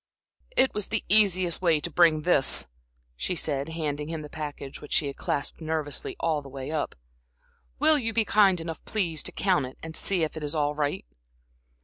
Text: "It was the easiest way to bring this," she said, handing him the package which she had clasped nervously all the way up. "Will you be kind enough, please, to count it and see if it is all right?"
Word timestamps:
"It 0.57 0.73
was 0.73 0.87
the 0.87 1.05
easiest 1.09 1.61
way 1.61 1.79
to 1.79 1.91
bring 1.91 2.23
this," 2.23 2.65
she 3.15 3.35
said, 3.35 3.69
handing 3.69 4.07
him 4.09 4.23
the 4.23 4.31
package 4.31 4.81
which 4.81 4.93
she 4.93 5.05
had 5.05 5.15
clasped 5.15 5.61
nervously 5.61 6.15
all 6.19 6.41
the 6.41 6.49
way 6.49 6.71
up. 6.71 6.95
"Will 7.77 7.99
you 7.99 8.11
be 8.11 8.25
kind 8.25 8.59
enough, 8.59 8.83
please, 8.83 9.21
to 9.21 9.31
count 9.31 9.67
it 9.67 9.77
and 9.83 9.95
see 9.95 10.23
if 10.23 10.35
it 10.35 10.43
is 10.43 10.55
all 10.55 10.73
right?" 10.73 11.05